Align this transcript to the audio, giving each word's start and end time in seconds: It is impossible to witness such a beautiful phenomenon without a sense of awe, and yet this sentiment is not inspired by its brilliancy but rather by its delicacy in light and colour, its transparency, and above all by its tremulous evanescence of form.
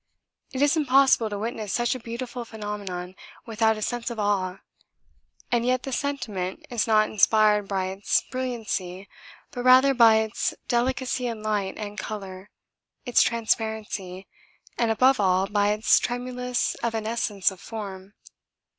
It 0.51 0.63
is 0.63 0.75
impossible 0.75 1.29
to 1.29 1.37
witness 1.37 1.71
such 1.73 1.93
a 1.93 1.99
beautiful 1.99 2.43
phenomenon 2.43 3.15
without 3.45 3.77
a 3.77 3.83
sense 3.83 4.09
of 4.09 4.17
awe, 4.17 4.57
and 5.51 5.63
yet 5.63 5.83
this 5.83 5.99
sentiment 5.99 6.65
is 6.71 6.87
not 6.87 7.07
inspired 7.07 7.67
by 7.67 7.85
its 7.89 8.23
brilliancy 8.31 9.07
but 9.51 9.61
rather 9.61 9.93
by 9.93 10.15
its 10.15 10.55
delicacy 10.67 11.27
in 11.27 11.43
light 11.43 11.77
and 11.77 11.99
colour, 11.99 12.49
its 13.05 13.21
transparency, 13.21 14.25
and 14.75 14.89
above 14.89 15.19
all 15.19 15.45
by 15.45 15.69
its 15.69 15.99
tremulous 15.99 16.75
evanescence 16.81 17.51
of 17.51 17.61
form. 17.61 18.15